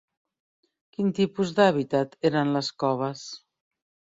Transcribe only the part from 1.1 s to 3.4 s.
tipus d'habitat eren les coves?